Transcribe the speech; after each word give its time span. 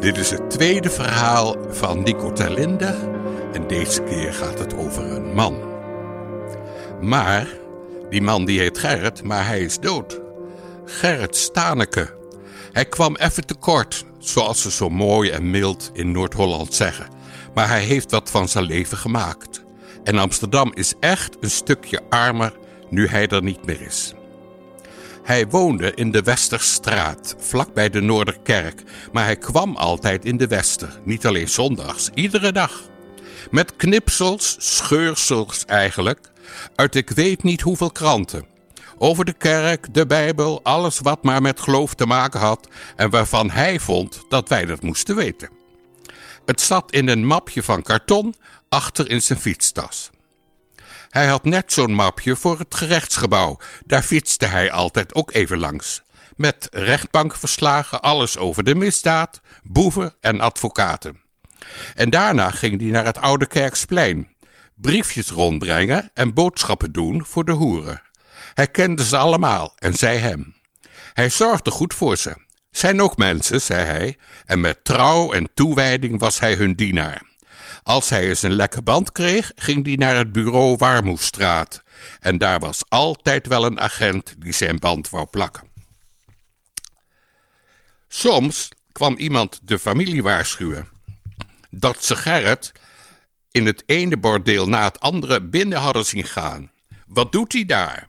Dit 0.00 0.16
is 0.16 0.30
het 0.30 0.50
tweede 0.50 0.90
verhaal 0.90 1.56
van 1.70 2.02
Nico 2.02 2.32
Terlinde 2.32 2.94
en 3.52 3.66
deze 3.66 4.02
keer 4.02 4.32
gaat 4.32 4.58
het 4.58 4.76
over 4.76 5.04
een 5.04 5.34
man. 5.34 5.58
Maar 7.00 7.46
die 8.10 8.22
man 8.22 8.44
die 8.44 8.60
heet 8.60 8.78
Gerrit, 8.78 9.22
maar 9.22 9.46
hij 9.46 9.60
is 9.60 9.78
dood. 9.78 10.20
Gerrit 10.84 11.36
Staneke. 11.36 12.14
Hij 12.72 12.84
kwam 12.84 13.16
even 13.16 13.46
tekort, 13.46 14.04
zoals 14.18 14.62
ze 14.62 14.70
zo 14.70 14.88
mooi 14.88 15.30
en 15.30 15.50
mild 15.50 15.90
in 15.92 16.10
Noord-Holland 16.10 16.74
zeggen. 16.74 17.06
Maar 17.54 17.68
hij 17.68 17.82
heeft 17.82 18.10
wat 18.10 18.30
van 18.30 18.48
zijn 18.48 18.64
leven 18.64 18.98
gemaakt. 18.98 19.62
En 20.04 20.18
Amsterdam 20.18 20.72
is 20.74 20.94
echt 21.00 21.36
een 21.40 21.50
stukje 21.50 22.00
armer 22.08 22.52
nu 22.90 23.08
hij 23.08 23.28
er 23.28 23.42
niet 23.42 23.66
meer 23.66 23.80
is. 23.80 24.15
Hij 25.26 25.48
woonde 25.48 25.94
in 25.94 26.10
de 26.10 26.22
Westerstraat, 26.22 27.34
vlakbij 27.38 27.90
de 27.90 28.00
Noorderkerk, 28.00 28.82
maar 29.12 29.24
hij 29.24 29.36
kwam 29.36 29.76
altijd 29.76 30.24
in 30.24 30.36
de 30.36 30.46
Wester, 30.46 31.00
niet 31.04 31.26
alleen 31.26 31.48
zondags, 31.48 32.10
iedere 32.14 32.52
dag. 32.52 32.82
Met 33.50 33.76
knipsels, 33.76 34.56
scheursels 34.58 35.64
eigenlijk, 35.64 36.30
uit 36.74 36.94
ik 36.94 37.10
weet 37.10 37.42
niet 37.42 37.60
hoeveel 37.60 37.90
kranten. 37.90 38.46
Over 38.98 39.24
de 39.24 39.32
kerk, 39.32 39.94
de 39.94 40.06
Bijbel, 40.06 40.60
alles 40.62 40.98
wat 40.98 41.22
maar 41.22 41.42
met 41.42 41.60
geloof 41.60 41.94
te 41.94 42.06
maken 42.06 42.40
had 42.40 42.68
en 42.96 43.10
waarvan 43.10 43.50
hij 43.50 43.80
vond 43.80 44.24
dat 44.28 44.48
wij 44.48 44.64
dat 44.64 44.82
moesten 44.82 45.16
weten. 45.16 45.50
Het 46.44 46.60
zat 46.60 46.92
in 46.92 47.08
een 47.08 47.26
mapje 47.26 47.62
van 47.62 47.82
karton 47.82 48.34
achter 48.68 49.10
in 49.10 49.22
zijn 49.22 49.38
fietstas. 49.38 50.10
Hij 51.16 51.26
had 51.26 51.44
net 51.44 51.72
zo'n 51.72 51.94
mapje 51.94 52.36
voor 52.36 52.58
het 52.58 52.74
gerechtsgebouw. 52.74 53.58
Daar 53.86 54.02
fietste 54.02 54.46
hij 54.46 54.72
altijd 54.72 55.14
ook 55.14 55.32
even 55.32 55.58
langs. 55.58 56.02
Met 56.34 56.68
rechtbankverslagen, 56.70 58.00
alles 58.00 58.38
over 58.38 58.64
de 58.64 58.74
misdaad, 58.74 59.40
boeven 59.62 60.14
en 60.20 60.40
advocaten. 60.40 61.20
En 61.94 62.10
daarna 62.10 62.50
ging 62.50 62.80
hij 62.80 62.90
naar 62.90 63.04
het 63.04 63.18
Oude 63.18 63.46
Kerksplein. 63.46 64.28
Briefjes 64.74 65.30
rondbrengen 65.30 66.10
en 66.14 66.34
boodschappen 66.34 66.92
doen 66.92 67.24
voor 67.26 67.44
de 67.44 67.52
hoeren. 67.52 68.02
Hij 68.54 68.66
kende 68.66 69.04
ze 69.04 69.16
allemaal 69.16 69.72
en 69.78 69.94
zij 69.94 70.18
hem. 70.18 70.54
Hij 71.12 71.30
zorgde 71.30 71.70
goed 71.70 71.94
voor 71.94 72.16
ze. 72.16 72.36
Zijn 72.70 73.00
ook 73.00 73.16
mensen, 73.16 73.60
zei 73.60 73.84
hij, 73.84 74.16
en 74.44 74.60
met 74.60 74.84
trouw 74.84 75.32
en 75.32 75.48
toewijding 75.54 76.20
was 76.20 76.40
hij 76.40 76.54
hun 76.54 76.74
dienaar. 76.74 77.22
Als 77.86 78.08
hij 78.08 78.28
eens 78.28 78.42
een 78.42 78.52
lekke 78.52 78.82
band 78.82 79.12
kreeg, 79.12 79.52
ging 79.54 79.86
hij 79.86 79.94
naar 79.94 80.16
het 80.16 80.32
bureau 80.32 80.76
Warmoestraat. 80.76 81.82
En 82.20 82.38
daar 82.38 82.58
was 82.58 82.82
altijd 82.88 83.46
wel 83.46 83.64
een 83.64 83.80
agent 83.80 84.34
die 84.38 84.52
zijn 84.52 84.78
band 84.78 85.10
wou 85.10 85.26
plakken. 85.26 85.68
Soms 88.08 88.68
kwam 88.92 89.16
iemand 89.16 89.60
de 89.62 89.78
familie 89.78 90.22
waarschuwen 90.22 90.88
dat 91.70 92.04
ze 92.04 92.16
Gerrit 92.16 92.72
in 93.50 93.66
het 93.66 93.82
ene 93.86 94.16
bordeel 94.16 94.68
na 94.68 94.84
het 94.84 95.00
andere 95.00 95.42
binnen 95.42 95.78
hadden 95.78 96.04
zien 96.04 96.26
gaan. 96.26 96.70
Wat 97.06 97.32
doet 97.32 97.52
hij 97.52 97.64
daar? 97.64 98.06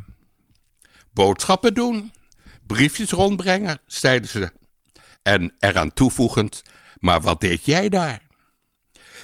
Boodschappen 1.11 1.73
doen, 1.73 2.13
briefjes 2.67 3.11
rondbrengen, 3.11 3.79
zeiden 3.85 4.29
ze. 4.29 4.51
En 5.23 5.55
eraan 5.59 5.93
toevoegend, 5.93 6.61
maar 6.99 7.21
wat 7.21 7.41
deed 7.41 7.65
jij 7.65 7.89
daar? 7.89 8.26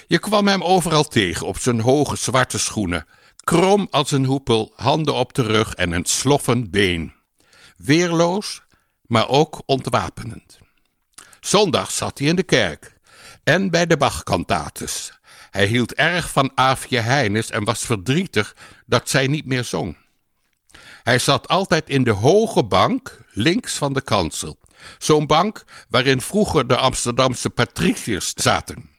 Je 0.06 0.18
kwam 0.18 0.48
hem 0.48 0.62
overal 0.62 1.04
tegen 1.04 1.46
op 1.46 1.58
zijn 1.58 1.80
hoge 1.80 2.16
zwarte 2.16 2.58
schoenen, 2.58 3.06
krom 3.44 3.88
als 3.90 4.10
een 4.10 4.24
hoepel, 4.24 4.72
handen 4.76 5.14
op 5.14 5.34
de 5.34 5.42
rug 5.42 5.74
en 5.74 5.92
een 5.92 6.04
sloffend 6.04 6.70
been. 6.70 7.12
Weerloos, 7.76 8.62
maar 9.06 9.28
ook 9.28 9.62
ontwapenend. 9.66 10.58
Zondag 11.40 11.90
zat 11.90 12.18
hij 12.18 12.28
in 12.28 12.36
de 12.36 12.42
kerk 12.42 12.96
en 13.44 13.70
bij 13.70 13.86
de 13.86 13.96
Bachkantates. 13.96 15.18
Hij 15.50 15.66
hield 15.66 15.94
erg 15.94 16.30
van 16.30 16.52
Aafje 16.54 17.00
Heines 17.00 17.50
en 17.50 17.64
was 17.64 17.80
verdrietig 17.80 18.56
dat 18.86 19.08
zij 19.08 19.26
niet 19.26 19.46
meer 19.46 19.64
zong. 19.64 19.96
Hij 21.02 21.18
zat 21.18 21.48
altijd 21.48 21.88
in 21.88 22.04
de 22.04 22.10
hoge 22.10 22.64
bank, 22.64 23.20
links 23.32 23.74
van 23.74 23.92
de 23.92 24.00
kansel. 24.00 24.58
Zo'n 24.98 25.26
bank 25.26 25.64
waarin 25.88 26.20
vroeger 26.20 26.66
de 26.66 26.76
Amsterdamse 26.76 27.50
patriciërs 27.50 28.32
zaten. 28.34 28.93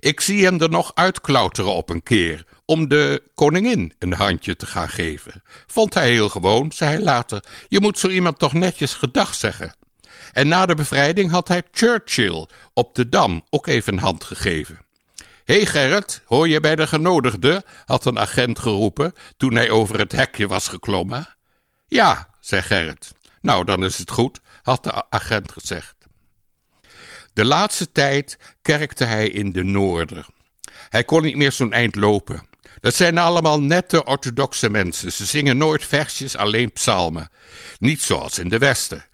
Ik 0.00 0.20
zie 0.20 0.44
hem 0.44 0.60
er 0.60 0.70
nog 0.70 0.90
uitklauteren 0.94 1.74
op 1.74 1.90
een 1.90 2.02
keer, 2.02 2.44
om 2.64 2.88
de 2.88 3.22
koningin 3.34 3.92
een 3.98 4.12
handje 4.12 4.56
te 4.56 4.66
gaan 4.66 4.88
geven. 4.88 5.42
Vond 5.66 5.94
hij 5.94 6.10
heel 6.10 6.28
gewoon, 6.28 6.72
zei 6.72 6.90
hij 6.90 7.00
later. 7.00 7.44
Je 7.68 7.80
moet 7.80 7.98
zo 7.98 8.08
iemand 8.08 8.38
toch 8.38 8.52
netjes 8.52 8.94
gedag 8.94 9.34
zeggen. 9.34 9.74
En 10.32 10.48
na 10.48 10.66
de 10.66 10.74
bevrijding 10.74 11.30
had 11.30 11.48
hij 11.48 11.62
Churchill 11.70 12.46
op 12.72 12.94
de 12.94 13.08
Dam 13.08 13.44
ook 13.50 13.66
even 13.66 13.92
een 13.92 13.98
hand 13.98 14.24
gegeven. 14.24 14.86
Hé 15.44 15.54
hey 15.54 15.66
Gerrit, 15.66 16.22
hoor 16.24 16.48
je 16.48 16.60
bij 16.60 16.76
de 16.76 16.86
genodigde? 16.86 17.64
had 17.84 18.04
een 18.04 18.18
agent 18.18 18.58
geroepen 18.58 19.12
toen 19.36 19.54
hij 19.54 19.70
over 19.70 19.98
het 19.98 20.12
hekje 20.12 20.46
was 20.46 20.68
geklommen. 20.68 21.36
Ja, 21.86 22.28
zei 22.40 22.62
Gerrit. 22.62 23.12
Nou, 23.40 23.64
dan 23.64 23.84
is 23.84 23.98
het 23.98 24.10
goed, 24.10 24.40
had 24.62 24.84
de 24.84 25.10
agent 25.10 25.52
gezegd. 25.52 25.97
De 27.38 27.44
laatste 27.44 27.92
tijd 27.92 28.38
kerkte 28.62 29.04
hij 29.04 29.28
in 29.28 29.52
de 29.52 29.64
Noorder. 29.64 30.26
Hij 30.88 31.04
kon 31.04 31.22
niet 31.22 31.36
meer 31.36 31.52
zo'n 31.52 31.72
eind 31.72 31.94
lopen. 31.94 32.46
Dat 32.80 32.94
zijn 32.94 33.18
allemaal 33.18 33.60
nette 33.60 34.04
orthodoxe 34.04 34.70
mensen. 34.70 35.12
Ze 35.12 35.24
zingen 35.24 35.56
nooit 35.56 35.84
versjes, 35.84 36.36
alleen 36.36 36.72
psalmen. 36.72 37.30
Niet 37.78 38.02
zoals 38.02 38.38
in 38.38 38.48
de 38.48 38.58
Westen. 38.58 39.04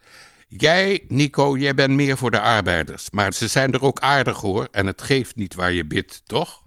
Jij, 0.48 1.04
Nico, 1.08 1.56
jij 1.56 1.74
bent 1.74 1.94
meer 1.94 2.16
voor 2.16 2.30
de 2.30 2.40
arbeiders. 2.40 3.10
Maar 3.10 3.32
ze 3.32 3.48
zijn 3.48 3.72
er 3.72 3.82
ook 3.82 4.00
aardig 4.00 4.40
hoor. 4.40 4.68
En 4.70 4.86
het 4.86 5.02
geeft 5.02 5.36
niet 5.36 5.54
waar 5.54 5.72
je 5.72 5.86
bidt, 5.86 6.22
toch? 6.26 6.62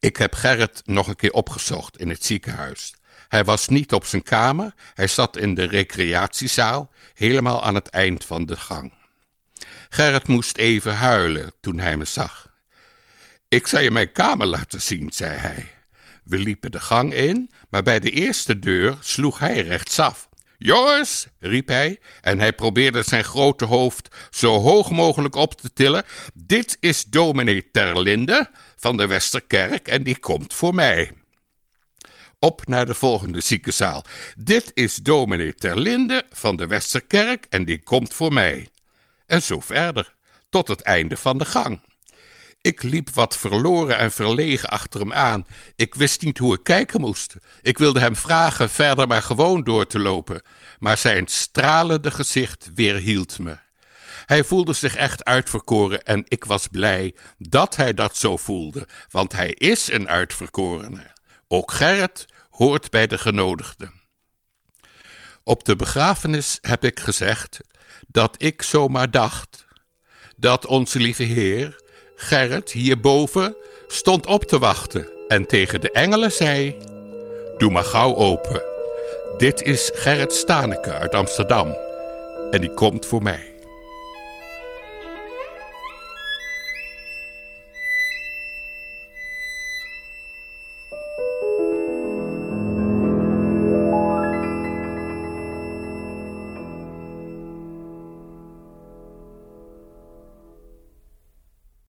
Ik 0.00 0.16
heb 0.16 0.34
Gerrit 0.34 0.82
nog 0.84 1.06
een 1.06 1.16
keer 1.16 1.32
opgezocht 1.32 1.98
in 1.98 2.08
het 2.08 2.24
ziekenhuis. 2.24 2.94
Hij 3.28 3.44
was 3.44 3.68
niet 3.68 3.92
op 3.92 4.04
zijn 4.04 4.22
kamer. 4.22 4.74
Hij 4.94 5.06
zat 5.06 5.36
in 5.36 5.54
de 5.54 5.64
recreatiezaal, 5.64 6.90
helemaal 7.14 7.64
aan 7.64 7.74
het 7.74 7.88
eind 7.88 8.24
van 8.24 8.46
de 8.46 8.56
gang. 8.56 8.95
Gerrit 9.88 10.26
moest 10.26 10.56
even 10.56 10.94
huilen 10.94 11.52
toen 11.60 11.78
hij 11.78 11.96
me 11.96 12.04
zag. 12.04 12.54
Ik 13.48 13.66
zal 13.66 13.80
je 13.80 13.90
mijn 13.90 14.12
kamer 14.12 14.46
laten 14.46 14.82
zien, 14.82 15.12
zei 15.12 15.36
hij. 15.36 15.70
We 16.24 16.38
liepen 16.38 16.70
de 16.70 16.80
gang 16.80 17.14
in, 17.14 17.50
maar 17.70 17.82
bij 17.82 18.00
de 18.00 18.10
eerste 18.10 18.58
deur 18.58 18.96
sloeg 19.00 19.38
hij 19.38 19.60
rechtsaf. 19.60 20.28
Jongens, 20.58 21.26
riep 21.38 21.68
hij, 21.68 21.98
en 22.20 22.38
hij 22.38 22.52
probeerde 22.52 23.02
zijn 23.02 23.24
grote 23.24 23.64
hoofd 23.64 24.16
zo 24.30 24.60
hoog 24.60 24.90
mogelijk 24.90 25.34
op 25.34 25.60
te 25.60 25.72
tillen. 25.72 26.04
Dit 26.34 26.76
is 26.80 27.04
dominee 27.04 27.70
Terlinde 27.70 28.50
van 28.76 28.96
de 28.96 29.06
Westerkerk 29.06 29.88
en 29.88 30.02
die 30.02 30.18
komt 30.18 30.54
voor 30.54 30.74
mij. 30.74 31.12
Op 32.38 32.66
naar 32.66 32.86
de 32.86 32.94
volgende 32.94 33.40
ziekenzaal. 33.40 34.04
Dit 34.38 34.70
is 34.74 34.94
dominee 34.94 35.54
Terlinde 35.54 36.24
van 36.30 36.56
de 36.56 36.66
Westerkerk 36.66 37.46
en 37.48 37.64
die 37.64 37.82
komt 37.82 38.14
voor 38.14 38.32
mij. 38.32 38.68
En 39.26 39.42
zo 39.42 39.60
verder, 39.60 40.14
tot 40.48 40.68
het 40.68 40.80
einde 40.80 41.16
van 41.16 41.38
de 41.38 41.44
gang. 41.44 41.80
Ik 42.60 42.82
liep 42.82 43.10
wat 43.10 43.36
verloren 43.36 43.98
en 43.98 44.12
verlegen 44.12 44.68
achter 44.68 45.00
hem 45.00 45.12
aan. 45.12 45.46
Ik 45.76 45.94
wist 45.94 46.22
niet 46.22 46.38
hoe 46.38 46.54
ik 46.54 46.62
kijken 46.62 47.00
moest. 47.00 47.36
Ik 47.62 47.78
wilde 47.78 48.00
hem 48.00 48.16
vragen 48.16 48.70
verder 48.70 49.06
maar 49.06 49.22
gewoon 49.22 49.64
door 49.64 49.86
te 49.86 49.98
lopen, 49.98 50.42
maar 50.78 50.96
zijn 50.96 51.26
stralende 51.26 52.10
gezicht 52.10 52.70
weerhield 52.74 53.38
me. 53.38 53.58
Hij 54.26 54.44
voelde 54.44 54.72
zich 54.72 54.96
echt 54.96 55.24
uitverkoren 55.24 56.02
en 56.02 56.24
ik 56.28 56.44
was 56.44 56.66
blij 56.66 57.14
dat 57.38 57.76
hij 57.76 57.94
dat 57.94 58.16
zo 58.16 58.36
voelde, 58.36 58.88
want 59.10 59.32
hij 59.32 59.50
is 59.50 59.92
een 59.92 60.08
uitverkorene. 60.08 61.12
Ook 61.48 61.72
Gerrit 61.72 62.26
hoort 62.50 62.90
bij 62.90 63.06
de 63.06 63.18
genodigden. 63.18 64.05
Op 65.48 65.64
de 65.64 65.76
begrafenis 65.76 66.58
heb 66.60 66.84
ik 66.84 67.00
gezegd 67.00 67.58
dat 68.08 68.34
ik 68.42 68.62
zomaar 68.62 69.10
dacht 69.10 69.66
dat 70.36 70.66
onze 70.66 70.98
lieve 70.98 71.22
Heer, 71.22 71.80
Gerrit, 72.16 72.70
hierboven, 72.70 73.56
stond 73.86 74.26
op 74.26 74.44
te 74.44 74.58
wachten 74.58 75.08
en 75.28 75.46
tegen 75.46 75.80
de 75.80 75.90
engelen 75.90 76.32
zei: 76.32 76.76
Doe 77.58 77.70
maar 77.70 77.84
gauw 77.84 78.14
open. 78.14 78.62
Dit 79.36 79.62
is 79.62 79.90
Gerrit 79.94 80.32
Staneke 80.32 80.92
uit 80.92 81.14
Amsterdam 81.14 81.76
en 82.50 82.60
die 82.60 82.74
komt 82.74 83.06
voor 83.06 83.22
mij. 83.22 83.45